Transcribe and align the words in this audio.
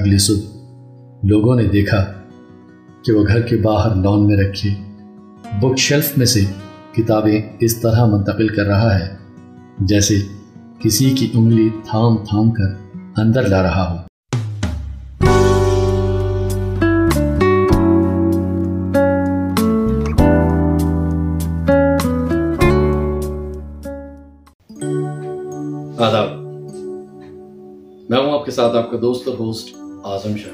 اگلی 0.00 0.18
صبح 0.18 0.58
لوگوں 1.22 1.56
نے 1.56 1.64
دیکھا 1.64 2.04
کہ 3.02 3.12
وہ 3.12 3.26
گھر 3.26 3.40
کے 3.40 3.56
باہر 3.56 3.94
لان 3.94 4.26
میں 4.26 4.36
رکھی 4.36 4.74
بک 5.60 5.78
شیلف 5.78 6.18
میں 6.18 6.26
سے 6.26 6.40
کتابیں 6.92 7.42
اس 7.60 7.80
طرح 7.80 8.04
منتقل 8.04 8.48
کر 8.48 8.66
رہا 8.66 8.98
ہے 8.98 9.16
جیسے 9.80 10.14
کسی 10.78 11.10
کی 11.10 11.30
انگلی 11.34 11.68
تھام 11.84 12.16
تھام 12.16 12.50
کر 12.50 12.98
اندر 13.16 13.48
لا 13.48 13.62
رہا 13.62 13.90
ہو۔ 13.92 13.96
آداب، 26.04 26.28
میں 28.10 28.18
ہوں 28.18 28.32
آپ 28.32 28.44
کے 28.44 28.50
ساتھ 28.50 28.76
آپ 28.76 28.90
کا 28.90 28.96
دوست 29.02 29.28
اور 29.28 29.36
ہوسٹ 29.38 29.79
آزم 30.02 30.36
شاہ۔ 30.36 30.52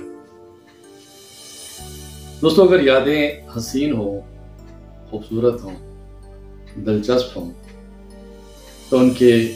دوستوں 2.40 2.68
اگر 2.68 2.82
یادیں 2.82 3.30
حسین 3.56 3.92
ہوں، 3.92 4.20
خوبصورت 5.10 5.62
ہوں، 5.62 5.76
دلچسپ 6.76 7.36
ہوں، 7.36 7.50
تو 8.88 8.98
ان 8.98 9.10
کے 9.10 9.52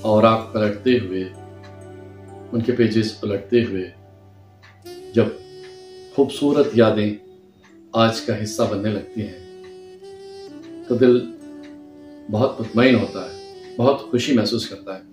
اوراق 0.00 0.52
پلٹتے 0.52 0.98
ہوئے، 0.98 1.28
ان 2.52 2.60
کے 2.60 2.72
پیجز 2.72 3.20
پلٹتے 3.20 3.64
ہوئے، 3.64 3.90
جب 5.14 5.24
خوبصورت 6.14 6.66
یادیں 6.74 7.14
آج 7.92 8.20
کا 8.20 8.42
حصہ 8.42 8.62
بننے 8.70 8.90
لگتی 8.90 9.26
ہیں، 9.26 9.40
تو 10.88 10.94
دل 10.94 11.20
بہت 12.30 12.60
مطمئن 12.60 12.94
ہوتا 12.94 13.20
ہے، 13.20 13.54
بہت 13.76 14.00
خوشی 14.00 14.32
محسوس 14.32 14.68
کرتا 14.68 14.98
ہے۔ 14.98 15.11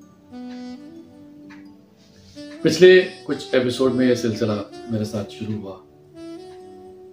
پچھلے 2.63 3.01
کچھ 3.23 3.45
ایپیسوڈ 3.51 3.93
میں 3.95 4.07
یہ 4.07 4.15
سلسلہ 4.15 4.53
میرے 4.91 5.05
ساتھ 5.05 5.31
شروع 5.33 5.55
ہوا۔ 5.55 5.75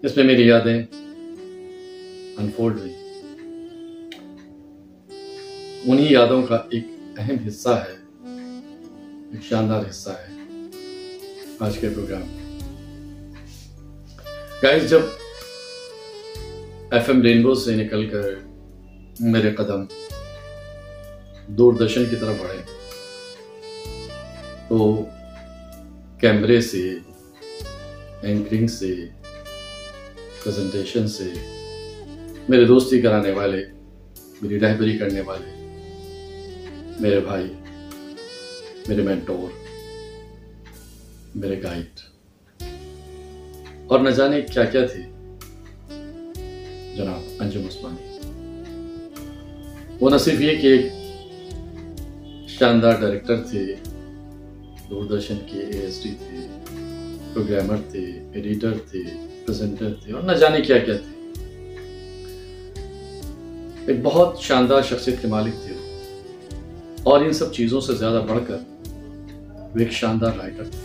اس 0.02 0.16
میں 0.16 0.24
میری 0.24 0.46
یادیں 0.46 0.78
انفولڈ 2.38 2.78
ہوئی 2.78 2.92
انہی 5.84 6.12
یادوں 6.12 6.42
کا 6.42 6.56
ایک 6.70 6.86
اہم 7.18 7.36
حصہ 7.46 7.74
ہے، 7.84 7.94
ایک 9.32 9.42
شاندار 9.48 9.82
حصہ 9.90 10.10
ہے 10.10 10.34
آج 11.66 11.78
کے 11.78 11.88
پروگرام 11.94 12.26
گائز 14.62 14.90
جب 14.90 15.02
ایف 16.90 17.08
ایم 17.08 17.22
رینبو 17.22 17.54
سے 17.54 17.76
نکل 17.76 18.08
کر 18.10 18.34
میرے 19.20 19.54
قدم 19.54 19.84
دوردرشن 21.56 22.04
کی 22.10 22.16
طرف 22.16 22.40
بڑھے، 22.40 22.62
تو 24.68 25.04
کیمرے 26.20 26.60
سے 26.60 26.78
اینکرنگ 28.22 28.66
سے 28.66 28.94
پریزنٹیشن 30.42 31.08
سے 31.08 31.32
میرے 32.48 32.64
دوستی 32.64 33.00
کرانے 33.02 33.30
والے 33.30 33.62
میری 34.42 34.60
رہبری 34.60 34.96
کرنے 34.98 35.20
والے 35.20 35.54
میرے 37.00 37.20
بھائی 37.20 37.52
میرے 38.88 39.02
مینٹور 39.02 39.50
میرے 41.34 41.62
گائیڈ 41.62 42.00
اور 43.86 44.00
نہ 44.00 44.10
جانے 44.10 44.40
کیا 44.42 44.64
کیا 44.64 44.86
تھے 44.86 45.02
جناب 46.96 47.42
انجم 47.42 47.66
عثمانی 47.66 48.14
وہ 50.00 50.10
نہ 50.10 50.18
صرف 50.18 50.40
یہ 50.40 50.60
کہ 50.62 50.66
ایک 50.66 50.92
شاندار 52.50 53.00
ڈائریکٹر 53.00 53.42
تھے 53.42 53.66
دوردرشن 54.90 55.36
کے 55.46 55.58
اے 55.58 55.78
ایس 55.78 56.02
ڈی 56.02 56.10
تھے 56.18 56.46
پروگرامر 57.34 57.76
تھے 57.90 58.04
ایڈیٹر 58.32 58.72
تھے 58.90 59.02
پریزنٹر 59.46 59.92
تھے 60.04 60.12
اور 60.12 60.22
نہ 60.22 60.32
جانے 60.32 60.60
کیا 60.60 60.78
کیا 60.78 60.94
تھے 60.96 61.14
ایک 63.86 63.96
بہت 64.02 64.38
شاندار 64.40 64.82
شخصیت 64.82 65.22
کے 65.22 65.28
مالک 65.28 65.54
تھے 65.66 65.74
اور 67.02 67.20
ان 67.20 67.32
سب 67.32 67.52
چیزوں 67.52 67.80
سے 67.80 67.94
زیادہ 67.94 68.22
بڑھ 68.28 68.38
کر 68.48 68.58
وہ 69.74 69.78
ایک 69.78 69.90
شاندار 69.90 70.32
رائٹر 70.38 70.64
تھے۔ 70.64 70.80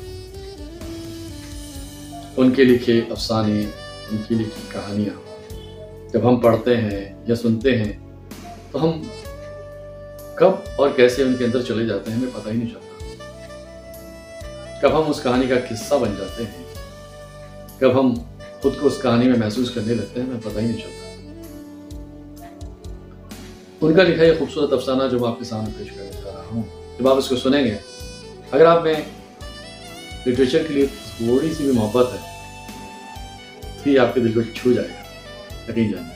ان 2.37 2.51
کے 2.51 2.63
لکھے 2.63 3.01
افسانے، 3.09 3.61
ان 4.11 4.17
کی 4.27 4.35
لکھی 4.35 4.61
کہانیاں۔ 4.69 5.21
جب 6.13 6.29
ہم 6.29 6.35
پڑھتے 6.39 6.77
ہیں 6.77 7.13
یا 7.27 7.35
سنتے 7.35 7.77
ہیں 7.77 7.93
تو 8.71 8.83
ہم 8.83 9.01
کب 10.35 10.51
اور 10.75 10.89
کیسے 10.95 11.23
ان 11.23 11.35
کے 11.35 11.45
اندر 11.45 11.61
چلے 11.61 11.85
جاتے 11.85 12.11
ہیں 12.11 12.17
ہمیں 12.17 12.29
پتہ 12.33 12.49
ہی 12.49 12.57
نہیں 12.57 12.69
چلتا۔ 12.69 12.90
کب 14.81 15.05
ہم 15.05 15.09
اس 15.09 15.23
کہانی 15.23 15.47
کا 15.47 15.55
قصہ 15.69 15.95
بن 15.95 16.15
جاتے 16.17 16.43
ہیں؟ 16.43 16.63
کب 17.79 17.99
ہم 17.99 18.13
خود 18.61 18.73
کو 18.79 18.87
اس 18.87 19.01
کہانی 19.01 19.27
میں 19.27 19.37
محسوس 19.37 19.71
کرنے 19.71 19.93
لگتے 19.93 20.21
ہیں؟ 20.21 20.27
ہمیں 20.27 20.39
پتہ 20.43 20.59
ہی 20.59 20.65
نہیں 20.65 20.77
چلتا۔ 20.77 20.97
ان 23.81 23.93
کا 23.95 24.03
لکھا 24.03 24.23
یہ 24.23 24.33
خوبصورت 24.39 24.73
افسانہ 24.73 25.03
جو 25.11 25.19
میں 25.19 25.29
آپ 25.29 25.39
کے 25.39 25.45
سامنے 25.45 25.69
پیش 25.77 25.87
کرنے 25.97 26.11
جا 26.23 26.31
رہا 26.31 26.45
ہوں، 26.51 26.63
جب 26.99 27.07
آپ 27.07 27.17
اس 27.17 27.29
کو 27.29 27.35
سنیں 27.35 27.63
گے، 27.63 27.77
اگر 28.51 28.65
آپ 28.65 28.83
میں 28.83 28.93
لٹریچر 30.27 30.63
کے 30.67 30.73
لیے 30.73 30.85
تھوڑی 31.17 31.53
سی 31.53 31.63
بھی 31.63 31.71
محبت 31.71 32.13
ہے، 32.13 32.19
تو 33.83 33.89
یہ 33.89 33.99
آپ 33.99 34.13
کے 34.13 34.19
دل 34.19 34.33
کو 34.33 34.41
چھو 34.55 34.73
جائے 34.73 34.87
گا، 34.87 35.71
یقین 35.71 35.91
جانا 35.91 36.09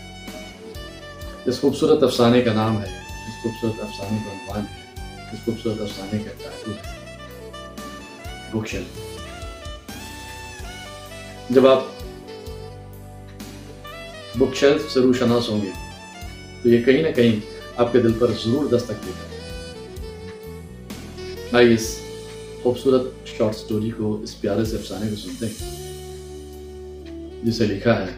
اس 1.45 1.61
خوبصورت 1.61 2.03
افسانے 2.03 2.41
کا 2.41 2.53
نام 2.53 2.83
ہے، 2.83 2.87
اس 2.87 3.43
خوبصورت 3.43 3.83
افسانے 3.83 4.17
کا 4.25 4.31
عنوان 4.31 4.65
ہے، 4.73 5.01
اس 5.33 5.45
خوبصورت 5.45 5.81
افسانے 5.81 6.19
کا 6.19 6.31
ٹائٹل 6.43 6.71
ہے۔ 6.71 6.94
بک 8.55 8.75
جب 11.49 11.67
آپ 11.67 11.81
بک 14.35 14.55
شیلف 14.55 14.91
سے 14.91 14.99
روشناس 14.99 15.49
ہوں 15.49 15.61
گے، 15.61 15.71
تو 16.63 16.69
یہ 16.69 16.83
کہیں 16.83 17.01
نہ 17.03 17.11
کہیں 17.15 17.35
آپ 17.77 17.91
کے 17.93 17.99
دل 18.01 18.13
پر 18.13 18.31
ضرور 18.45 18.65
دستک 18.69 19.05
دے 19.05 19.11
گا۔ 19.11 19.25
آئیے 21.57 21.73
اس 21.73 21.87
خوبصورت 22.63 23.27
شارٹ 23.27 23.55
سٹوری 23.55 23.91
کو 23.91 24.19
اس 24.23 24.31
پیارے 24.41 24.65
سے 24.65 24.75
افسانے 24.77 25.09
کو 25.09 25.15
سنتے 25.15 25.45
ہیں، 25.45 25.57
جسے 27.43 27.65
لکھا 27.65 27.95
ہے، 27.99 28.13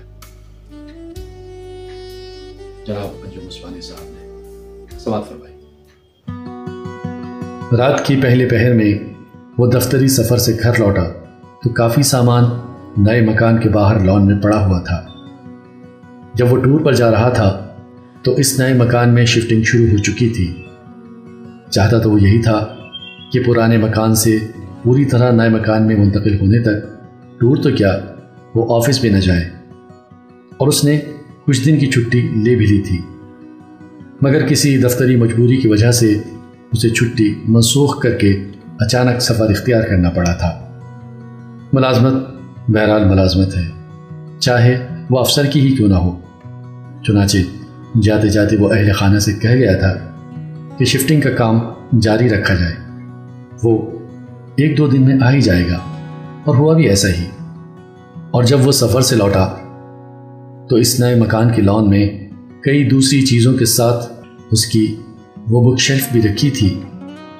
جناب 2.85 3.09
انجم 3.23 3.47
عثمانی 3.47 3.81
صاحب 3.81 4.07
نے۔ 4.07 4.99
سماعت 4.99 5.25
فرمائی 5.29 5.55
رات 7.77 8.05
کی 8.07 8.15
پہلے 8.21 8.47
پہر 8.49 8.73
میں 8.73 8.93
وہ 9.57 9.67
دفتری 9.67 10.07
سفر 10.07 10.37
سے 10.37 10.57
گھر 10.63 10.71
لوٹا 10.79 11.03
تو 11.63 11.69
کافی 11.69 12.03
سامان 12.03 12.43
نئے 12.97 13.21
مکان 13.21 13.57
کے 13.57 13.69
باہر 13.69 13.99
لان 13.99 14.25
میں 14.25 14.35
پڑا 14.41 14.67
ہوا 14.67 14.79
تھا۔ 14.79 15.03
جب 16.33 16.53
وہ 16.53 16.57
ٹور 16.57 16.79
پر 16.79 16.93
جا 16.93 17.11
رہا 17.11 17.29
تھا 17.29 17.67
تو 18.23 18.35
اس 18.35 18.59
نئے 18.59 18.73
مکان 18.73 19.13
میں 19.13 19.25
شفٹنگ 19.25 19.61
شروع 19.61 19.87
ہو 19.87 19.97
چکی 19.97 20.29
تھی۔ 20.29 20.63
چاہتا 21.69 21.97
تو 21.97 22.11
وہ 22.11 22.21
یہی 22.21 22.41
تھا 22.41 22.67
کہ 23.31 23.43
پرانے 23.43 23.77
مکان 23.77 24.15
سے 24.15 24.37
پوری 24.83 25.05
طرح 25.05 25.31
نئے 25.31 25.49
مکان 25.49 25.87
میں 25.87 25.95
منتقل 25.95 26.39
ہونے 26.39 26.59
تک 26.59 26.87
ٹور 27.39 27.57
تو 27.57 27.69
کیا 27.69 27.99
وہ 28.55 28.77
آفس 28.77 28.99
بھی 28.99 29.09
نہ 29.09 29.17
جائے۔ 29.17 29.49
اور 30.57 30.67
اس 30.67 30.83
نے 30.83 31.01
کچھ 31.45 31.65
دن 31.65 31.79
کی 31.79 31.91
چھٹی 31.91 32.21
لے 32.21 32.55
بھی 32.55 32.65
لی 32.65 32.81
تھی۔ 32.81 33.01
مگر 34.21 34.47
کسی 34.47 34.77
دفتری 34.77 35.15
مجبوری 35.15 35.57
کی 35.57 35.67
وجہ 35.67 35.91
سے 35.91 36.21
اسے 36.71 36.89
چھٹی 36.89 37.33
منسوخ 37.47 38.01
کر 38.01 38.15
کے 38.15 38.43
اچانک 38.79 39.19
سفر 39.19 39.49
اختیار 39.49 39.81
کرنا 39.83 40.09
پڑا 40.09 40.33
تھا۔ 40.33 40.67
ملازمت 41.73 42.13
بہرحال 42.67 43.05
ملازمت 43.05 43.57
ہے۔ 43.57 43.63
چاہے 44.39 44.87
وہ 45.09 45.19
افسر 45.19 45.45
کی 45.45 45.59
ہی 45.59 45.75
کیوں 45.75 45.87
نہ 45.87 45.95
ہو۔ 45.95 46.19
چنانچہ 47.03 47.37
جاتے 48.01 48.29
جاتے 48.29 48.57
وہ 48.57 48.73
اہل 48.73 48.91
خانہ 48.91 49.19
سے 49.19 49.33
کہہ 49.33 49.55
گیا 49.55 49.77
تھا 49.77 49.93
کہ 50.77 50.85
شفٹنگ 50.85 51.21
کا 51.21 51.29
کام 51.29 51.59
جاری 51.99 52.29
رکھا 52.29 52.53
جائے۔ 52.53 52.73
وہ 53.63 53.91
ایک 54.55 54.77
دو 54.77 54.87
دن 54.87 55.01
میں 55.01 55.15
آ 55.21 55.31
ہی 55.31 55.41
جائے 55.41 55.63
گا 55.63 55.77
اور 56.45 56.55
ہوا 56.55 56.73
بھی 56.73 56.89
ایسا 56.89 57.07
ہی۔ 57.07 57.25
اور 58.31 58.43
جب 58.43 58.67
وہ 58.67 58.71
سفر 58.71 59.01
سے 59.01 59.15
لوٹا 59.15 59.47
تو 60.69 60.75
اس 60.75 60.99
نئے 60.99 61.15
مکان 61.15 61.53
کی 61.53 61.61
لان 61.61 61.89
میں 61.89 62.27
کئی 62.61 62.89
دوسری 62.89 63.21
چیزوں 63.21 63.53
کے 63.53 63.65
ساتھ 63.65 64.05
اس 64.51 64.65
کی 64.65 64.95
وہ 65.49 65.71
بک 65.71 65.79
شیلف 65.79 66.07
بھی 66.11 66.21
رکھی 66.21 66.49
تھی 66.49 66.79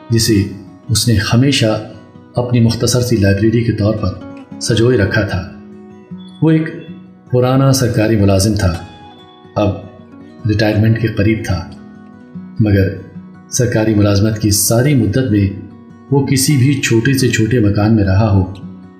جسے 0.09 0.43
اس 0.89 1.07
نے 1.07 1.15
ہمیشہ 1.33 1.87
اپنی 2.35 2.59
مختصر 2.59 3.01
سی 3.01 3.17
لائبریری 3.17 3.63
کے 3.63 3.71
طور 3.71 3.93
پر 3.93 4.09
سجوئے 4.59 4.97
رکھا 4.97 5.21
تھا۔ 5.21 5.51
وہ 6.41 6.51
ایک 6.51 6.69
پرانا 7.31 7.71
سرکاری 7.71 8.15
ملازم 8.15 8.53
تھا۔ 8.53 8.73
اب 9.55 9.69
ریٹائرمنٹ 10.47 11.01
کے 11.01 11.07
قریب 11.07 11.37
تھا۔ 11.45 11.69
مگر 12.59 12.87
سرکاری 13.49 13.95
ملازمت 13.95 14.39
کی 14.39 14.51
ساری 14.51 14.93
مدت 14.93 15.31
میں 15.31 15.59
وہ 16.11 16.27
کسی 16.27 16.57
بھی 16.57 16.81
چھوٹے 16.81 17.17
سے 17.17 17.29
چھوٹے 17.29 17.59
مکان 17.59 17.95
میں 17.95 18.03
رہا 18.03 18.31
ہو، 18.31 18.53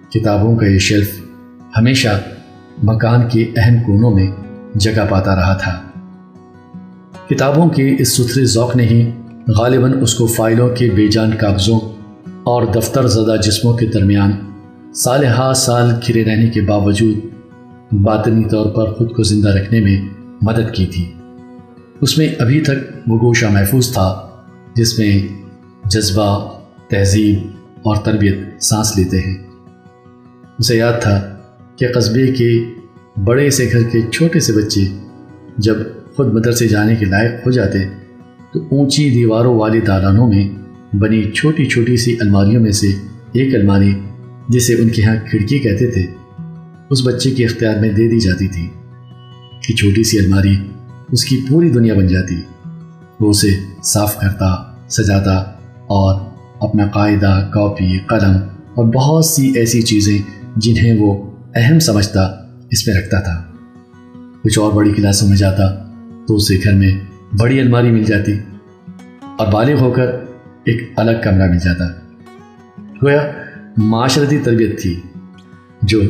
کتابوں 0.10 0.56
کا 0.56 0.66
یہ 0.66 0.80
شیلف 0.80 1.20
ہمیشہ 1.78 2.22
مکان 2.84 3.28
کے 3.32 3.52
اہم 3.56 3.84
کونوں 3.84 4.12
میں 4.12 4.28
جگہ 4.76 5.06
پاتا 5.10 5.36
رہا 5.36 5.54
تھا۔ 5.54 5.82
کتابوں 7.30 7.70
کے 7.70 7.96
اس 8.00 8.18
ستھرے 8.18 8.46
ذوق 8.46 8.76
نے 8.76 8.84
ہی 8.84 9.12
غالباً 9.56 10.02
اس 10.02 10.14
کو 10.14 10.28
فائلوں 10.28 10.70
کے 10.70 10.90
بے 10.96 11.08
جان 11.08 11.32
کاغذوں 11.38 11.80
اور 12.44 12.64
دفتر 12.76 13.08
زدہ 13.08 13.36
جسموں 13.44 13.78
کے 13.78 13.86
درمیان 13.86 14.32
سال 14.94 15.26
ہا 15.26 15.54
سال 15.54 15.92
کھرے 16.04 16.24
رہنے 16.26 16.50
کے 16.50 16.62
باوجود 16.62 17.16
باطنی 17.92 18.44
طور 18.44 18.66
پر 18.66 18.94
خود 18.94 19.16
کو 19.16 19.24
زندہ 19.24 19.50
رکھنے 19.50 19.80
میں 19.80 20.02
مدد 20.42 20.74
کی 20.74 20.86
تھی۔ 20.86 21.14
اس 22.02 22.18
میں 22.18 22.36
ابھی 22.40 22.62
تک 22.62 22.98
وہ 23.08 23.18
گوشہ 23.18 23.46
محفوظ 23.46 23.94
تھا، 23.94 24.28
جس 24.76 25.00
میں 25.00 25.28
جذبہ، 25.86 26.60
تہذیب 26.88 27.40
اور 27.74 27.96
تربیت 27.96 28.64
سانس 28.64 28.98
لیتے 28.98 29.20
ہیں۔ 29.20 29.38
اسے 30.60 30.78
یاد 30.78 31.02
تھا 31.02 31.38
کہ 31.76 31.88
قصبے 31.96 32.28
کے 32.28 32.64
بڑے 33.24 33.50
سے 33.50 33.70
گھر 33.72 33.84
کے 33.84 34.02
چھوٹے 34.02 34.40
سے 34.40 34.54
بچے 34.54 34.82
جب 35.58 35.76
خود 36.16 36.34
مدرسے 36.34 36.68
جانے 36.68 36.96
کے 36.96 37.06
لائق 37.06 37.46
ہو 37.46 37.52
جاتے 37.52 38.07
تو 38.54 38.60
اونچی 38.72 39.10
دیواروں 39.10 39.56
والی 39.56 39.80
دالانوں 39.80 40.28
میں 40.28 40.48
بنی 40.96 41.32
چھوٹی 41.32 41.66
چھوٹی 41.66 41.98
سی 41.98 42.16
الماریوں 42.20 42.62
میں 42.62 42.72
سے 42.72 42.88
ایک 43.32 43.56
الماری 43.56 43.94
جسے 44.50 44.74
ان 44.74 44.90
کے 44.90 45.04
ہاں 45.04 45.16
کھڑکی 45.30 45.60
کہتے 45.60 45.92
تھے، 45.92 46.06
اس 46.90 47.06
بچے 47.06 47.32
کے 47.32 47.46
اختیار 47.46 47.80
میں 47.80 47.90
دے 47.90 48.08
دی 48.08 48.20
جاتی 48.20 48.48
تھی 48.48 48.68
کہ 49.68 49.74
چھوٹی 49.74 50.04
سی 50.04 50.20
الماری 50.20 50.56
اس 51.12 51.26
کی 51.26 51.42
پوری 51.50 51.70
دنیا 51.70 51.94
بن 51.94 52.08
جاتی۔ 52.08 52.36
وہ 53.20 53.30
اسے 53.30 53.50
صاف 53.84 54.20
کرتا، 54.20 54.56
سجاتا 54.90 55.36
اور 55.88 56.20
اپنا 56.60 56.88
قاعدہ، 56.88 57.50
کاپی، 57.54 57.98
قلم 58.00 58.38
اور 58.74 58.86
بہت 58.86 59.26
سی 59.26 59.52
ایسی 59.56 59.82
چیزیں 59.82 60.18
جنہیں 60.56 61.00
وہ 61.00 61.32
اہم 61.56 61.80
سمجھتا، 61.80 62.22
اس 62.72 62.88
میں 62.88 62.96
رکھتا 62.96 63.20
تھا۔ 63.20 63.44
کچھ 64.44 64.60
اور 64.60 64.72
بڑی 64.72 64.92
کلاسوں 64.92 65.28
میں 65.30 65.38
جاتا 65.38 65.68
تو 66.28 66.36
اسے 66.36 66.58
گھر 66.64 66.74
میں 66.74 66.92
بڑی 67.34 67.60
الماری 67.60 67.92
مل 67.92 68.04
جاتی 68.04 68.40
اور 69.22 69.52
بالغ 69.52 69.80
ہو 69.80 69.92
کر 69.92 70.08
ایک 70.64 70.92
الگ 70.96 71.12
کمرہ 71.24 71.50
مل 71.50 71.58
جاتا۔ 71.58 71.86
گویا 73.04 73.32
معاشرتی 73.78 74.38
تربیت 74.44 74.82
تھی 74.82 75.02
جو 75.82 76.02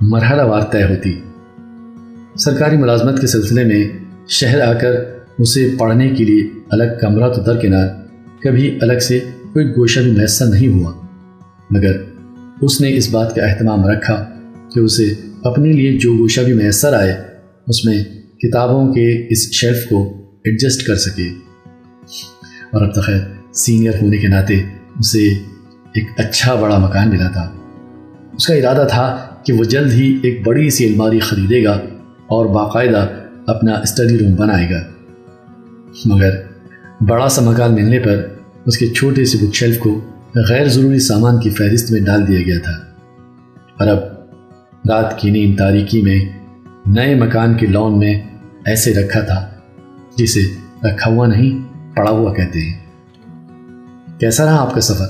مرحلہ 0.00 0.42
وار 0.42 0.60
طے 0.72 0.84
ہوتی۔ 0.84 1.20
سرکاری 2.38 2.76
ملازمت 2.76 3.20
کے 3.20 3.26
سلسلے 3.26 3.64
میں 3.64 3.88
شہر 4.28 4.60
آ 4.60 4.72
کر 4.72 4.92
اسے 5.38 5.70
پڑھنے 5.78 6.08
کے 6.08 6.24
لیے 6.24 6.50
الگ 6.70 6.84
کمرہ 7.00 7.28
تو 7.28 7.42
درکنار 7.42 7.88
کبھی 8.42 8.78
الگ 8.80 8.98
سے 8.98 9.20
کوئی 9.52 9.66
گوشہ 9.66 10.00
بھی 10.00 10.10
میسر 10.10 10.46
نہیں 10.46 10.68
ہوا۔ 10.68 10.92
مگر 11.70 11.92
اس 12.62 12.80
نے 12.80 12.96
اس 12.96 13.10
بات 13.10 13.34
کا 13.34 13.42
اہتمام 13.42 13.86
رکھا 13.86 14.30
کہ 14.74 14.80
اسے 14.80 15.14
اپنے 15.44 15.72
لیے 15.72 15.98
جو 15.98 16.14
گوشہ 16.18 16.40
بھی 16.40 16.52
میسر 16.52 16.92
آئے، 16.92 17.22
اس 17.68 17.84
میں 17.84 18.04
کتابوں 18.38 18.94
کے 18.94 19.26
اس 19.30 19.52
شیلف 19.52 19.88
کو 19.88 20.25
ایڈجسٹ 20.46 20.86
کر 20.86 20.96
سکے۔ 20.96 21.28
اور 22.72 22.82
اب 22.82 22.94
تخیر 22.94 23.52
سینئر 23.52 23.92
ہونے 24.02 24.16
کے 24.16 24.28
ناطے 24.28 24.62
اسے 24.98 25.28
ایک 25.94 26.04
اچھا 26.16 26.54
بڑا 26.54 26.78
مکان 26.78 27.10
ملا 27.10 27.28
تھا۔ 27.28 27.52
اس 28.32 28.46
کا 28.46 28.54
ارادہ 28.54 28.86
تھا 28.90 29.26
کہ 29.46 29.52
وہ 29.52 29.64
جلد 29.64 29.92
ہی 29.92 30.18
ایک 30.22 30.46
بڑی 30.46 30.70
سی 30.70 30.86
الماری 30.86 31.18
خریدے 31.18 31.64
گا 31.64 31.72
اور 32.26 32.46
باقاعدہ 32.46 33.08
اپنا 33.46 33.72
اسٹڈی 33.72 34.18
روم 34.18 34.34
بنائے 34.34 34.70
گا۔ 34.70 34.78
مگر 36.04 36.30
بڑا 37.00 37.28
سا 37.28 37.42
مکان 37.42 37.74
ملنے 37.74 37.98
پر 37.98 38.26
اس 38.66 38.78
کے 38.78 38.86
چھوٹے 38.88 39.24
سے 39.24 39.38
بک 39.38 39.54
شیلف 39.54 39.78
کو 39.78 40.00
غیر 40.34 40.68
ضروری 40.68 40.98
سامان 40.98 41.40
کی 41.40 41.50
فہرست 41.50 41.92
میں 41.92 42.00
ڈال 42.00 42.28
دیا 42.28 42.40
گیا 42.40 42.58
تھا۔ 42.64 42.72
اور 43.78 43.86
اب 43.86 43.98
رات 44.88 45.18
کی 45.18 45.30
نیند 45.30 45.58
تاریکی 45.58 46.02
میں 46.02 46.24
نئے 46.86 47.14
مکان 47.14 47.54
کے 47.54 47.66
لون 47.66 47.98
میں 47.98 48.22
ایسے 48.64 48.94
رکھا 48.94 49.20
تھا۔ 49.20 49.55
جسے 50.16 50.40
رکھا 50.82 51.10
ہوا 51.10 51.26
نہیں، 51.26 51.76
پڑا 51.96 52.10
ہوا 52.10 52.34
کہتے 52.34 52.60
ہیں۔ 52.60 52.86
کیسا 54.20 54.44
رہا 54.44 54.56
آپ 54.56 54.74
کا 54.74 54.80
سفر؟ 54.80 55.06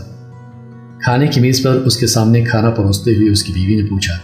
کھانے 1.02 1.26
کی 1.26 1.40
میز 1.40 1.62
پر 1.62 1.70
اس 1.70 1.96
کے 1.96 2.06
سامنے 2.06 2.44
کھانا 2.44 2.70
پروستے 2.70 3.14
ہوئے 3.16 3.30
اس 3.30 3.42
کی 3.42 3.52
بیوی 3.52 3.82
نے 3.82 3.88
پوچھا۔ 3.88 4.14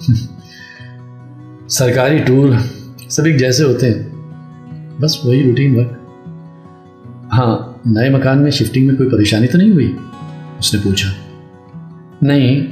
سرکاری 1.68 2.18
ٹور 2.18 2.48
سب 3.08 3.24
ایک 3.24 3.38
جیسے 3.38 3.64
ہوتے 3.64 3.90
ہیں۔ 3.90 4.02
بس 5.00 5.24
وہی 5.24 5.44
روٹین 5.44 5.76
ورک۔ 5.76 5.92
ہاں 7.32 7.72
نئے 7.86 8.10
مکان 8.10 8.42
میں 8.42 8.50
شفٹنگ 8.50 8.86
میں 8.86 8.96
کوئی 8.96 9.10
پریشانی 9.10 9.46
تو 9.46 9.58
نہیں 9.58 9.70
ہوئی؟ 9.70 9.96
اس 10.58 10.74
نے 10.74 10.80
پوچھا۔ 10.82 11.10
نہیں۔ 12.22 12.66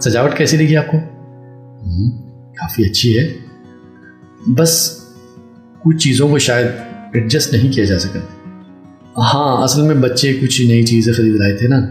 سجاوٹ 0.00 0.36
کیسی 0.36 0.56
لگی 0.56 0.76
آپ 0.76 0.86
کو؟ 0.86 0.98
کافی 2.52 2.84
اچھی 2.84 3.18
ہے۔ 3.18 3.32
بس 4.46 5.01
کچھ 5.84 5.96
چیزوں 5.96 6.28
کو 6.28 6.38
شاید 6.38 6.66
ایڈجسٹ 7.12 7.52
نہیں 7.52 7.72
کیا 7.72 7.84
جا 7.84 7.98
سکا۔ 7.98 8.18
ہاں 9.18 9.62
اصل 9.62 9.82
میں 9.82 9.94
بچے 9.94 10.32
کچھ 10.32 10.62
نئی 10.62 10.82
چیزیں 10.82 11.12
خرید 11.12 11.40
رہے 11.40 11.56
تھے 11.56 11.68
نا۔ 11.68 11.86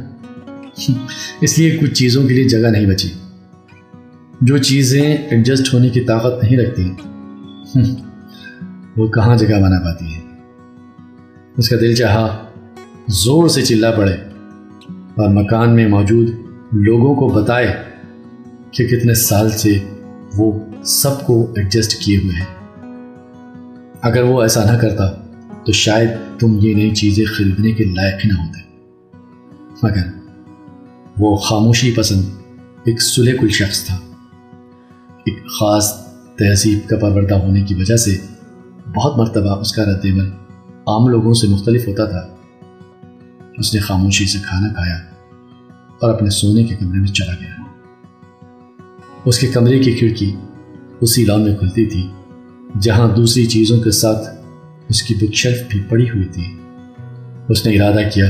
اس 1.41 1.59
لیے 1.59 1.77
کچھ 1.81 1.93
چیزوں 1.93 2.27
کے 2.27 2.33
لیے 2.33 2.43
جگہ 2.43 2.67
نہیں 2.67 2.85
بچی۔ 2.85 3.09
جو 4.41 4.57
چیزیں 4.57 5.17
ایڈجسٹ 5.17 5.73
ہونے 5.73 5.89
کی 5.89 6.01
طاقت 6.01 6.43
نہیں 6.43 6.57
رکھتی، 6.57 6.91
وہ 8.97 9.07
کہاں 9.07 9.37
جگہ 9.37 9.61
بنا 9.61 9.79
پاتی 9.79 10.05
ہے 10.05 10.19
اس 11.57 11.69
کا 11.69 11.75
دل 11.81 11.95
چاہا 11.95 12.45
زور 13.07 13.49
سے 13.49 13.61
چلا 13.61 13.91
پڑے 13.91 14.13
اور 14.89 15.29
مکان 15.29 15.75
میں 15.75 15.87
موجود 15.87 16.29
لوگوں 16.71 17.15
کو 17.15 17.27
بتائے 17.27 17.83
کہ 18.71 18.87
کتنے 18.87 19.13
سال 19.13 19.49
سے 19.49 19.77
وہ 20.37 20.59
سب 20.83 21.25
کو 21.25 21.53
ایڈجسٹ 21.55 21.99
کیے 21.99 22.17
ہوئے 22.17 22.35
ہیں۔ 22.35 22.60
اگر 24.01 24.23
وہ 24.23 24.41
ایسا 24.41 24.71
نہ 24.71 24.77
کرتا، 24.77 25.11
تو 25.65 25.71
شاید 25.71 26.09
تم 26.39 26.57
یہ 26.61 26.73
نئی 26.73 26.95
چیزیں 26.95 27.25
خریدنے 27.25 27.71
کے 27.71 27.83
لائق 27.83 28.25
ہی 28.25 28.29
نہ 28.29 28.33
ہوتے۔ 28.33 28.77
مگر 29.83 30.07
وہ 31.19 31.35
خاموشی 31.35 31.93
پسند 31.93 32.23
ایک 32.83 33.01
سلح 33.01 33.31
کل 33.41 33.49
شخص 33.49 33.85
تھا۔ 33.85 33.99
ایک 35.25 35.45
خاص 35.47 35.93
تہذیب 36.35 36.89
کا 36.89 36.97
پروردہ 36.97 37.35
ہونے 37.35 37.61
کی 37.61 37.75
وجہ 37.75 37.95
سے 37.95 38.17
بہت 38.95 39.17
مرتبہ 39.17 39.59
اس 39.59 39.73
کا 39.73 39.83
رد 39.83 40.05
عمل 40.05 40.29
عام 40.87 41.07
لوگوں 41.07 41.33
سے 41.33 41.47
مختلف 41.47 41.87
ہوتا 41.87 42.05
تھا۔ 42.05 42.35
اس 43.57 43.73
نے 43.73 43.79
خاموشی 43.79 44.25
سے 44.25 44.37
کھانا 44.43 44.73
کھایا 44.73 44.95
اور 46.01 46.13
اپنے 46.13 46.29
سونے 46.29 46.63
کے 46.63 46.75
کمرے 46.75 46.99
میں 46.99 47.07
چلا 47.07 47.33
گیا۔ 47.41 47.63
اس 49.25 49.39
کے 49.39 49.47
کمرے 49.47 49.79
کی 49.79 49.93
کھڑکی 49.93 50.35
اسی 51.01 51.25
لان 51.25 51.41
میں 51.41 51.55
کھلتی 51.55 51.85
تھی۔ 51.85 52.07
جہاں 52.79 53.15
دوسری 53.15 53.45
چیزوں 53.45 53.79
کے 53.79 53.91
ساتھ 53.91 54.27
اس 54.89 55.03
کی 55.03 55.15
بک 55.15 55.33
شیلف 55.33 55.57
بھی 55.69 55.81
پڑی 55.89 56.09
ہوئی 56.09 56.27
تھی۔ 56.27 56.43
اس 57.49 57.65
نے 57.65 57.79
ارادہ 57.79 58.09
کیا 58.13 58.25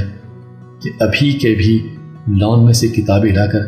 کہ 0.84 0.92
ابھی 1.00 1.32
کے 1.32 1.56
بھی 1.56 1.96
لان 2.28 2.66
میں 2.66 2.74
سے 2.74 2.88
کتابیں 2.88 3.34
لا 3.34 3.46
کر 3.46 3.60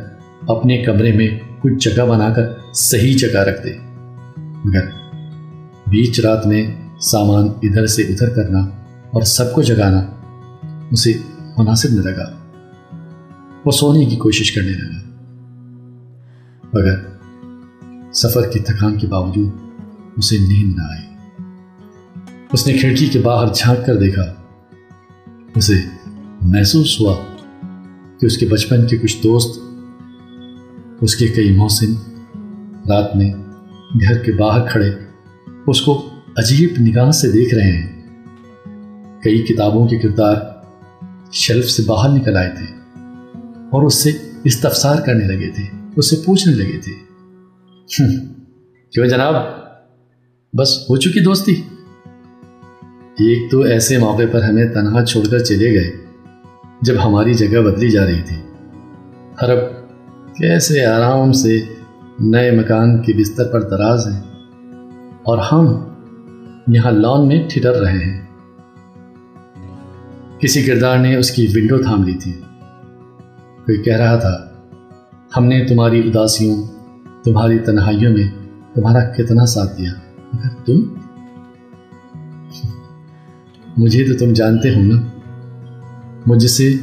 اپنے 0.48 0.84
کمرے 0.84 1.12
میں 1.12 1.28
کچھ 1.62 1.90
جگہ 1.90 2.04
بنا 2.04 2.34
کر 2.34 2.74
صحیح 2.74 3.18
جگہ 3.18 3.40
رکھ 3.40 3.64
دے۔ 3.64 3.74
مگر 4.38 4.86
بیچ 5.88 6.20
رات 6.20 6.48
میں 6.48 6.76
سامان 7.00 7.48
ادھر 7.64 7.86
سے 7.86 8.02
ادھر 8.02 8.30
کرنا 8.30 8.60
اور 9.12 9.22
سب 9.22 9.54
کو 9.54 9.62
جگانا 9.62 10.02
اسے 10.92 11.14
مناسب 11.58 11.90
نہ 11.92 12.02
لگا۔ 12.02 12.34
وہ 13.66 13.72
سونے 13.72 14.06
کی 14.06 14.16
کوشش 14.16 14.52
کرنے 14.52 14.72
لگا۔ 14.72 15.04
مگر 16.74 16.96
سفر 18.14 18.48
کی 18.48 18.60
تھکان 18.60 18.98
کے 18.98 19.08
باوجود 19.08 19.63
اسے 20.18 20.38
نیند 20.38 20.76
نہ 20.76 20.82
آئی۔ 20.82 21.14
اس 22.52 22.68
نے 22.68 22.78
کھڑکی 22.78 23.08
کے 23.08 23.20
باہر 23.20 23.54
جھانک 23.54 23.86
کر 23.86 23.96
دیکھا۔ 23.96 24.34
اسے 25.56 25.74
محسوس 26.42 27.02
ہوا 27.02 27.16
کہ 28.20 28.26
اس 28.26 28.38
کے 28.38 28.46
بچپن 28.46 28.88
کے 28.88 28.98
کچھ 28.98 29.24
دوست، 29.24 29.60
اس 31.02 31.16
کے 31.16 31.28
کئی 31.28 31.52
موسم 31.58 31.94
رات 32.90 33.16
میں 33.16 33.34
گھر 34.02 34.18
کے 34.18 34.32
باہر 34.32 34.70
کھڑے، 34.72 34.92
اس 35.68 35.82
کو 35.82 36.10
عجیب 36.38 36.70
نگاہ 36.80 37.12
سے 37.12 37.32
دیکھ 37.32 37.56
رہے 37.56 37.72
ہیں۔ 37.72 38.02
کئی 39.24 39.42
کتابوں 39.42 39.88
کے 39.88 39.98
کردار 39.98 40.36
شیلف 41.32 41.70
سے 41.70 41.84
باہر 41.86 42.10
نکل 42.10 42.38
آئے 42.38 42.50
تھے 42.50 42.76
اور 43.72 43.84
اس 43.84 43.96
سے 43.96 44.12
استفسار 44.44 45.02
کرنے 45.06 45.26
لگے 45.26 45.50
تھے، 45.50 45.64
اس 45.96 46.10
سے 46.10 46.16
پوچھنے 46.26 46.54
لگے 46.54 46.78
تھے۔ 46.78 46.94
کیوں 48.92 49.06
جناب؟ 49.06 49.63
بس 50.58 50.90
ہو 50.90 50.96
چکی 50.96 51.24
دوستی۔ 51.24 51.52
ایک 53.20 53.52
تو 53.52 53.62
ایسے 53.62 53.98
موقع 53.98 54.22
پر 54.32 54.42
ہمیں 54.42 54.66
تنہا 54.66 55.06
چھوڑ 55.06 55.28
کر 55.32 55.40
چلے 55.40 55.72
گئے 55.72 55.92
جب 56.82 56.94
ہماری 57.06 57.34
جگہ 57.34 57.62
بدلی 57.62 57.90
جا 57.90 58.06
رہی 58.06 58.22
تھی۔ 58.22 58.36
اب 59.38 59.58
کیسے 60.36 60.86
آرام 60.86 61.32
سے 61.32 61.60
نئے 62.20 62.52
مکان 62.52 63.02
کے 63.02 63.14
بستر 63.14 63.48
پر 63.48 63.62
دراز 63.62 64.08
ہیں 64.08 64.22
اور 65.24 65.38
ہم 65.38 65.84
یہاں 66.68 66.92
لان 66.92 67.28
میں 67.28 67.44
ٹھٹر 67.50 67.74
رہے 67.74 68.06
ہیں۔ 68.06 68.26
کسی 70.40 70.64
کردار 70.64 70.98
نے 70.98 71.16
اس 71.16 71.32
کی 71.32 71.48
ونڈو 71.56 71.78
تھام 71.78 72.04
لی 72.04 72.14
تھی۔ 72.14 72.32
کوئی 73.66 73.84
کہہ 73.84 73.98
رہا 73.98 74.16
تھا، 74.16 74.38
ہم 75.38 75.46
نے 75.46 75.66
تمہاری 75.66 76.00
اداسیوں، 76.00 76.64
تمہاری 77.24 77.60
تنہائیوں 77.60 78.12
میں 78.12 78.28
تمہارا 78.74 79.14
کتنا 79.14 79.46
ساتھ 79.46 79.78
دیا۔ 79.78 79.92
تم؟ 80.66 80.82
مجھے 83.78 84.04
تو 84.04 84.26
تم 84.26 84.34
جانتے 84.34 84.70
ہو 84.70 84.82
نا۔ 84.82 85.02
مجھ 86.26 86.48
سے 86.48 86.74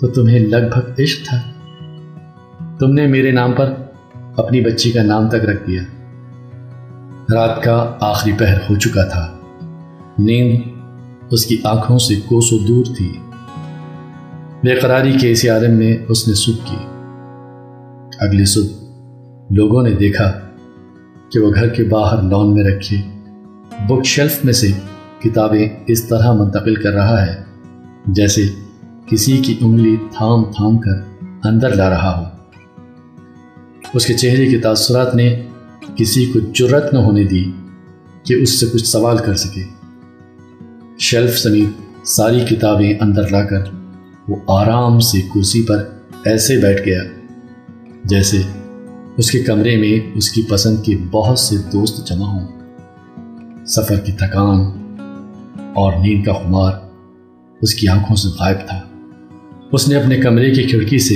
تو 0.00 0.06
تمہیں 0.06 0.38
لگ 0.38 0.66
بھگ 0.74 1.02
عشق 1.02 1.26
تھا۔ 1.26 1.40
تم 2.78 2.92
نے 2.92 3.06
میرے 3.06 3.30
نام 3.30 3.52
پر 3.52 3.74
اپنی 4.36 4.60
بچی 4.60 4.92
کا 4.92 5.02
نام 5.02 5.28
تک 5.28 5.34
رکھ 5.34 5.66
دیا۔ 5.66 5.82
رات 7.34 7.62
کا 7.62 7.96
آخری 8.00 8.32
پہر 8.32 8.58
ہو 8.70 8.74
چکا 8.74 9.04
تھا۔ 9.04 9.38
نیند 10.18 10.62
اس 11.30 11.46
کی 11.46 11.56
آنکھوں 11.64 11.98
سے 11.98 12.14
کوسوں 12.26 12.58
دور 12.68 12.84
تھی۔ 12.84 13.12
بے 14.62 14.74
قراری 14.74 15.12
کے 15.12 15.30
اسی 15.30 15.48
عالم 15.48 15.78
میں 15.78 15.96
اس 16.08 16.28
نے 16.28 16.34
سکھ 16.34 16.66
کی۔ 16.66 16.76
اگلی 18.20 18.44
صبح 18.44 18.84
لوگوں 19.50 19.82
نے 19.82 19.90
دیکھا 19.90 20.41
کہ 21.32 21.40
وہ 21.40 21.50
گھر 21.54 21.68
کے 21.68 21.82
باہر 21.82 22.22
لان 22.22 22.54
میں 22.54 22.64
رکھے۔ 22.64 22.96
بک 23.88 24.04
شیلف 24.04 24.44
میں 24.44 24.52
سے 24.52 24.70
کتابیں 25.18 25.68
اس 25.86 26.04
طرح 26.04 26.32
منتقل 26.32 26.74
کر 26.74 26.92
رہا 26.92 27.26
ہے، 27.26 27.42
جیسے 28.06 28.46
کسی 29.06 29.36
کی 29.36 29.58
انگلی 29.60 29.96
تھام 30.16 30.44
تھام 30.44 30.78
کر 30.78 31.24
اندر 31.44 31.74
لا 31.74 31.90
رہا 31.90 32.18
ہو۔ 32.18 32.24
اس 33.94 34.06
کے 34.06 34.14
چہرے 34.14 34.46
کے 34.46 34.58
تاثرات 34.58 35.14
نے 35.14 35.48
کسی 35.96 36.26
کو 36.26 36.38
جرت 36.38 36.94
نہ 36.94 36.98
ہونے 36.98 37.24
دی 37.24 37.44
کہ 38.22 38.34
اس 38.34 38.60
سے 38.60 38.66
کچھ 38.66 38.86
سوال 38.86 39.16
کر 39.16 39.34
سکے۔ 39.34 39.62
شیلف 40.98 41.38
سمیت 41.38 42.06
ساری 42.06 42.40
کتابیں 42.40 42.94
اندر 43.00 43.28
لا 43.28 43.42
کر 43.44 43.64
وہ 44.28 44.36
آرام 44.46 45.00
سے 45.00 45.20
کرسی 45.20 45.62
پر 45.62 45.84
ایسے 46.24 46.56
بیٹھ 46.56 46.82
گیا، 46.86 47.02
جیسے 48.04 48.42
اس 49.16 49.30
کے 49.30 49.38
کمرے 49.38 49.76
میں 49.76 50.10
اس 50.14 50.30
کی 50.30 50.42
پسند 50.42 50.84
کے 50.84 50.96
بہت 51.10 51.38
سے 51.38 51.56
دوست 51.72 52.06
جمع 52.06 52.26
ہوں۔ 52.26 52.48
سفر 53.66 54.00
کی 54.00 54.12
تھکان 54.12 54.60
اور 55.74 55.92
نیند 55.92 56.24
کا 56.24 56.32
خمار 56.32 56.72
اس 57.60 57.74
کی 57.74 57.88
آنکھوں 57.88 58.16
سے 58.16 58.28
غائب 58.28 58.56
تھا۔ 58.68 58.80
اس 59.72 59.88
نے 59.88 59.96
اپنے 59.96 60.16
کمرے 60.16 60.50
کی 60.50 60.62
کھڑکی 60.62 60.98
سے 60.98 61.14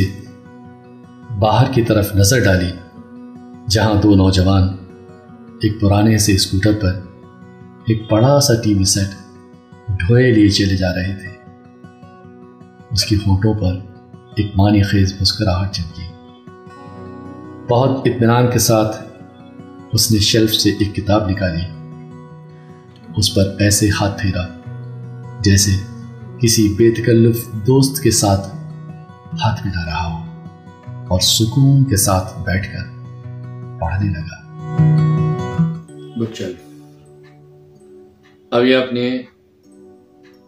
باہر 1.39 1.73
کی 1.73 1.83
طرف 1.83 2.17
نظر 2.17 2.45
ڈالی، 2.45 2.71
جہاں 3.69 3.95
دو 3.95 4.15
نوجوان 4.15 4.69
ایک 5.63 5.81
پرانے 5.81 6.19
سے 6.19 6.33
اسکوٹر 6.33 6.73
پر 6.83 7.01
ایک 7.87 8.13
بڑا 8.13 8.41
سا 8.41 8.55
ٹی 8.63 8.75
وی 8.75 8.85
سیٹ 8.85 9.09
ڈھوئے 9.89 10.31
لیے 10.31 10.49
چلے 10.49 10.77
جا 10.77 10.95
رہے 10.95 11.15
تھے۔ 11.23 11.29
اس 12.91 13.05
کی 13.05 13.17
ہونٹوں 13.17 13.55
پر 13.55 13.79
ایک 14.37 14.47
مانی 14.57 14.83
خیز 14.83 15.15
مسکراہٹ 15.21 15.73
چمکی 15.73 16.03
بہت 17.71 18.07
اطمینان 18.07 18.51
کے 18.51 18.59
ساتھ 18.59 18.97
اس 19.93 20.11
نے 20.13 20.19
شیلف 20.19 20.53
سے 20.55 20.71
ایک 20.71 20.95
کتاب 20.97 21.29
نکالی۔ 21.31 21.65
اس 23.17 23.35
پر 23.35 23.45
ایسے 23.61 23.89
ہاتھ 23.91 24.21
پھیرا، 24.23 24.45
جیسے 25.45 25.73
کسی 26.41 26.69
بے 26.79 26.91
تکلف 26.95 27.47
دوست 27.67 28.03
کے 28.03 28.11
ساتھ 28.11 28.47
ہاتھ 29.43 29.67
ملا 29.67 29.85
رہا 29.87 30.07
ہو، 30.07 30.19
اور 31.09 31.21
سکون 31.21 31.85
کے 31.85 31.97
ساتھ 31.97 32.39
بیٹھ 32.47 32.67
کر 32.73 32.85
پڑھنے 33.81 34.13
لگا۔ 34.13 34.39
چل 36.35 36.53
ابھی 38.51 38.75
آپ 38.75 38.93
نے 38.93 39.07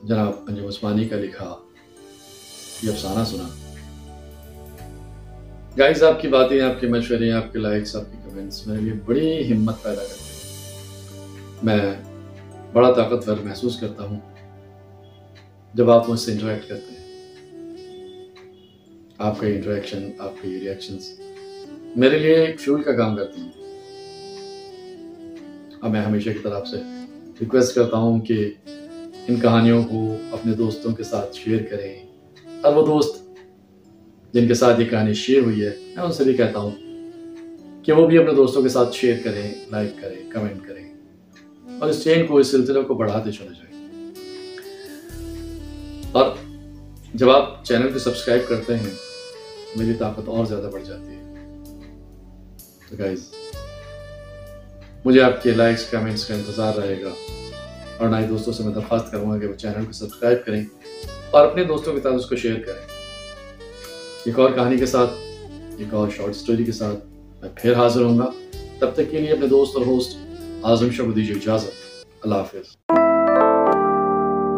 جناب 0.03 0.33
انجم 0.49 0.67
عثمانی 0.67 1.09
کا 1.09 1.17
لکھا، 1.17 1.55
یہ 2.83 2.91
افسانہ 2.91 3.25
سنا۔ 3.25 3.49
گائز 5.79 6.03
آپ 6.03 6.21
کی 6.21 6.29
باتیں، 6.29 6.61
آپ 6.61 6.81
کے 6.81 6.87
مشورے، 6.87 7.33
آپ 7.33 7.53
کے 7.53 7.59
لائکس 7.59 7.97
آپ 7.97 8.03
کے 8.13 8.31
کمنٹس 8.31 8.67
میرے 8.67 8.81
لیے 8.81 8.93
بڑی 9.05 9.53
ہمت 9.53 9.83
پیدا 9.83 10.03
کرتے 10.03 10.25
ہیں۔ 10.25 10.77
میں 11.63 11.79
بڑا 12.73 12.93
طاقتور 12.93 13.37
محسوس 13.45 13.81
کرتا 13.81 14.03
ہوں 14.05 14.21
جب 15.75 15.91
آپ 15.91 16.11
مجھ 16.11 16.21
سے 16.21 16.33
انٹریکٹ 16.33 16.69
کرتے 16.69 16.93
ہیں۔ 16.93 17.25
آپ 19.19 19.41
کا 19.41 19.47
انٹریکشن 19.47 20.11
آپ 20.19 20.43
کے 20.43 20.49
ریئیکشنز 20.49 21.21
میرے 21.97 22.19
لیے 22.19 22.35
ایک 22.35 22.61
فیول 22.61 22.83
کا 22.83 22.93
کام 22.93 23.17
کرتی 23.17 23.41
ہیں۔ 23.41 23.53
اب 25.83 25.91
میں 25.91 26.03
ہمیشہ 26.03 26.31
کی 26.31 26.39
طرف 26.43 26.69
سے 26.69 26.77
ریکویسٹ 27.41 27.75
کرتا 27.75 27.97
ہوں 27.97 28.21
کہ 28.21 28.51
ان 29.29 29.41
کہانیوں 29.41 29.85
کو 29.85 30.17
اپنے 30.33 30.53
دوستوں 30.53 30.93
کے 30.93 31.03
ساتھ 31.03 31.37
شیئر 31.37 31.63
کریں 31.71 32.07
اور 32.63 32.77
وہ 32.77 32.87
دوست 32.87 33.18
جن 34.33 34.49
کے 34.49 34.55
ساتھ 34.55 34.81
یہ 34.81 34.87
کہانی 34.87 35.15
شیئر 35.15 35.43
ہوئی 35.43 35.65
ہے، 35.65 35.71
میں 35.79 36.05
ان 36.05 36.13
سے 36.13 36.25
بھی 36.25 36.37
کہتا 36.37 36.59
ہوں 36.59 36.71
کہ 37.85 37.93
وہ 37.93 38.07
بھی 38.07 38.19
اپنے 38.19 38.33
دوستوں 38.33 38.63
کے 38.63 38.69
ساتھ 38.69 38.97
شیئر 38.97 39.17
کریں، 39.25 39.55
لائک 39.71 40.03
کریں، 40.03 40.31
کمنٹ 40.31 40.69
کریں 40.69 40.95
اور 41.81 41.91
اس 41.91 42.05
چین 42.05 42.27
کو، 42.27 42.39
اس 42.39 42.47
سلسلے 42.47 42.83
کو 42.83 42.95
بڑھاتے 42.95 43.33
چلے 43.33 43.49
جائیں۔ 43.49 43.79
اور 46.13 46.31
جب 47.15 47.31
آپ 47.31 47.65
چینل 47.65 47.93
کو 47.93 47.99
سبسکرائب 47.99 48.49
کرتے 48.49 48.77
ہیں، 48.77 48.91
میری 49.77 49.93
طاقت 49.99 50.29
اور 50.29 50.47
زیادہ 50.47 50.71
بڑھ 50.73 50.85
جاتی 50.85 51.09
ہے۔ 51.09 51.19
تو 52.91 52.97
گائز 52.99 53.31
مجھے 55.05 55.23
آپ 55.23 55.43
کے 55.43 55.51
لائکس 55.51 55.91
کمنٹس 55.91 56.27
کا 56.27 56.35
انتظار 56.35 56.75
رہے 56.75 57.03
گا 57.03 57.11
اور 57.99 58.09
نئے 58.09 58.27
دوستوں 58.27 58.53
سے 58.53 58.63
میں 58.63 58.73
درخواست 58.73 59.11
کروں 59.11 59.31
گا 59.31 59.39
کہ 59.39 59.47
وہ 59.47 59.55
چینل 59.55 59.85
کو 59.85 59.93
سبسکرائب 59.93 60.39
کریں 60.47 60.65
اور 61.31 61.47
اپنے 61.47 61.65
دوستوں 61.65 61.95
کے 61.95 62.01
ساتھ 62.01 62.15
اس 62.15 62.27
کو 62.27 62.37
شیئر 62.37 62.55
کریں۔ 62.55 62.88
ایک 64.29 64.39
اور 64.39 64.51
کہانی 64.51 64.79
کے 64.79 64.87
ساتھ، 64.87 65.11
ایک 65.79 65.95
اور 65.95 66.09
شارٹ 66.17 66.37
سٹوری 66.37 66.65
کے 66.65 66.73
ساتھ 66.73 66.97
میں 67.41 67.49
پھر 67.57 67.75
حاضر 67.75 68.03
ہوں 68.03 68.19
گا۔ 68.19 68.31
تب 68.79 68.95
تک 68.95 69.11
کے 69.11 69.21
لیے 69.21 69.33
اپنے 69.33 69.47
دوست 69.47 69.77
اور 69.77 69.87
ہوسٹ 69.87 70.17
آزم 70.63 70.91
شاہ 70.91 71.07
دیجیے 71.07 71.35
اجازت۔ 71.35 71.71
اللہ 72.23 72.35
حافظ۔ 72.35 72.88